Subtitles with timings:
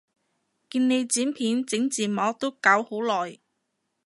[0.67, 3.37] 見你剪片整字幕都搞好耐